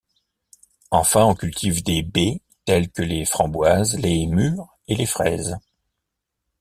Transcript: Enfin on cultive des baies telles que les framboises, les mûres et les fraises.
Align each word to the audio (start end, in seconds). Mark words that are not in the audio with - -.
Enfin 0.89 1.25
on 1.25 1.35
cultive 1.35 1.83
des 1.83 2.01
baies 2.01 2.41
telles 2.65 2.89
que 2.89 3.03
les 3.03 3.23
framboises, 3.23 3.99
les 3.99 4.25
mûres 4.25 4.75
et 4.87 4.95
les 4.95 5.05
fraises. 5.05 5.59